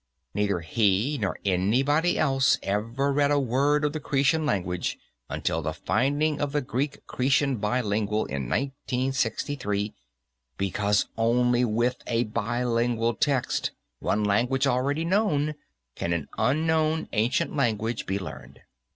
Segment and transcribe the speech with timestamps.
[0.33, 4.97] Neither he nor anybody else ever read a word of the Cretan language
[5.29, 9.93] until the finding of the Greek Cretan bilingual in 1963,
[10.57, 15.53] because only with a bilingual text, one language already known,
[15.95, 18.61] can an unknown ancient language be learned.